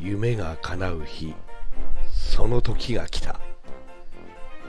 [0.00, 1.32] 夢が叶う日。
[2.10, 3.38] その時が来た。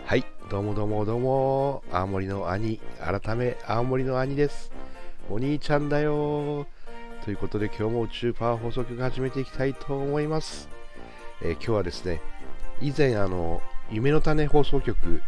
[0.05, 2.79] はいどうもどうもどうも青森の兄。
[2.99, 4.71] 改め青森の兄です。
[5.31, 6.67] お兄ちゃんだよ。
[7.25, 10.69] ということで今日も宇宙パワー放送局始めていきたいと思います、
[11.41, 12.21] えー、今日はですね
[12.81, 15.21] 以前あの夢の種放送局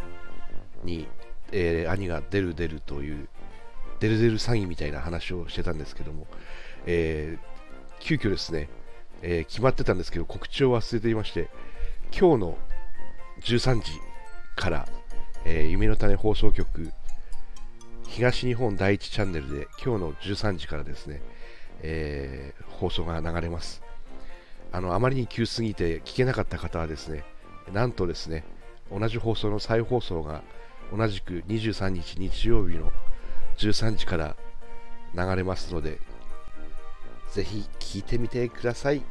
[0.84, 1.08] に、
[1.54, 3.30] えー、兄が出る出るという
[4.06, 6.27] デルデル詐欺みたいな話をしてたんですけども、
[6.86, 8.70] えー、急遽ですね、
[9.23, 11.50] えー、決まってたんですけど告知を忘れていまして
[12.12, 12.58] 今日の
[13.41, 13.91] 13時
[14.55, 14.88] から、
[15.44, 16.91] えー、夢の種放送局
[18.08, 21.23] 東日本第一チャンネルで今日の13時からですね、
[21.81, 23.81] えー、放送が流れます。
[24.72, 27.23] あのあまりに急すぎて聞けなかった方はですね
[27.73, 28.44] なんとですね
[28.92, 30.44] 同じ放送の再放送が
[30.95, 32.92] 同じく23日日曜日の
[33.58, 34.36] 13時から
[35.14, 36.00] 流れますので、
[37.32, 39.02] ぜひ聞いてみてください。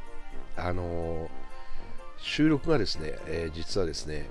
[0.56, 1.28] あのー、
[2.19, 4.31] 収録がですね、えー、実はですね、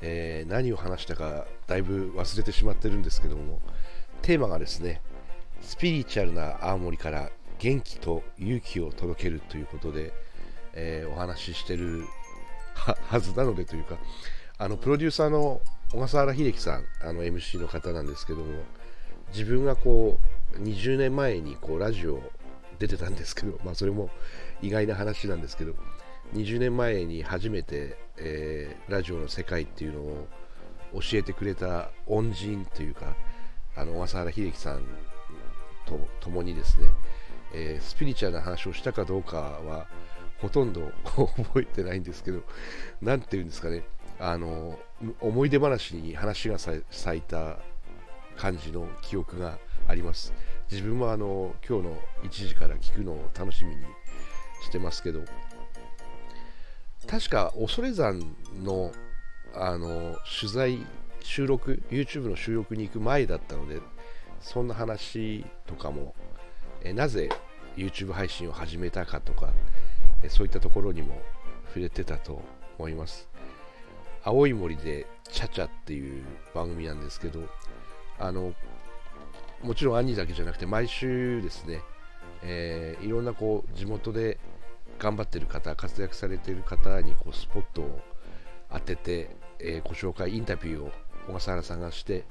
[0.00, 3.60] えー、何を話したかだいぶ忘れてしまってるんですけども、
[4.22, 5.00] テーマがですね、
[5.60, 10.12] スピリチュアルな青森から元気と勇気を届けるということで、
[10.74, 12.04] えお話ししてる
[12.74, 13.98] はずなのでというか、
[14.58, 15.60] あのプロデューサーの
[15.92, 18.62] 小笠原秀樹さん、あの MC の方なんですけども、
[19.30, 20.18] 自分がこ
[20.54, 22.20] う20年前にこうラジオ
[22.78, 24.10] 出てたんですけど、まあ、それも
[24.62, 25.74] 意外な話なんですけど
[26.34, 30.26] 20年前に初めて、えー、ラジオの世界っていうのを
[30.94, 33.14] 教えてくれた恩人というか
[33.76, 34.82] あの小笠原秀樹さん
[35.86, 36.88] と共にですね、
[37.54, 39.86] えー、スピリチュアルな話をしたかどうかは
[40.40, 42.42] ほとんど 覚えてないんですけど
[43.00, 43.84] 何て言うんですかね
[44.20, 44.78] あの
[45.20, 46.82] 思い出話に話が咲
[47.16, 47.58] いた
[48.38, 50.32] 感じの記憶があります。
[50.70, 53.82] 自分もあの今日の1時から聞くのを楽しみに
[54.62, 55.22] してますけど
[57.06, 58.20] 確か恐山
[58.62, 58.92] の
[59.54, 60.86] あの取材
[61.20, 63.80] 収録 YouTube の収録に行く前だったので
[64.40, 66.14] そんな話とかも
[66.82, 67.30] えなぜ
[67.76, 69.52] YouTube 配信を始めたかとか
[70.22, 71.20] えそういったところにも
[71.68, 72.42] 触れてたと
[72.78, 73.28] 思います。
[74.22, 76.24] 青い森でチャチャっていう
[76.54, 77.40] 番組なんですけど
[78.18, 78.52] あの
[79.62, 81.80] もちろん兄だけじゃなくて毎週ですね、
[82.42, 84.38] えー、いろんなこう地元で
[84.98, 88.00] 頑張ってる方活躍されてる方にこうスポットを
[88.70, 90.92] 当てて、えー、ご紹介インタビューを
[91.28, 92.24] 小笠原さんがして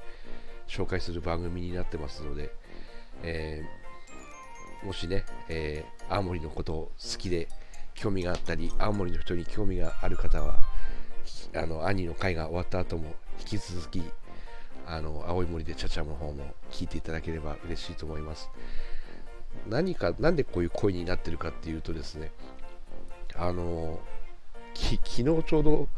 [0.66, 2.50] 紹介する番組になってますので、
[3.22, 7.48] えー、もしね、えー、青森のこと好きで
[7.94, 10.56] 興味があったり青森の人に興味がある方は
[11.54, 14.02] あの兄の会が終わった後も引き続き
[14.90, 18.50] あの青い森でちゃちゃの方も聞いていただければ嬉しいと思います。
[19.68, 22.32] 何か何でこういう声になってるかっていうとですね
[23.34, 24.00] あの
[24.74, 25.88] 昨日ちょうど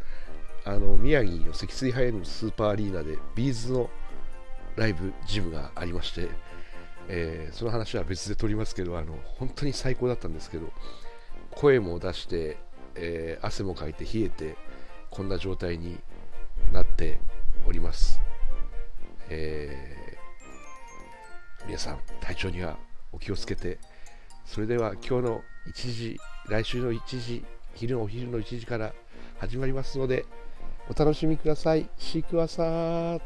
[0.65, 3.91] あの宮城の積水ハイのスーパーアリーナでビーズの
[4.77, 6.29] ライブジムがありまして、
[7.09, 10.71] えー、その話は別で撮りますけどあの本当に最高だったんですけど
[11.51, 12.57] 声も出して、
[12.95, 14.57] えー、汗もかいて冷えて
[15.11, 15.99] こんな状態に
[16.73, 17.21] なって
[17.67, 18.21] おります。
[19.31, 22.77] えー、皆さん体調には
[23.13, 23.79] お気をつけて。
[24.51, 26.19] それでは今日の1時
[26.49, 28.93] 来週の1時昼のお昼の1時から
[29.39, 30.27] 始まりますので
[30.89, 31.89] お楽しみください。
[31.97, 33.21] シークワサー。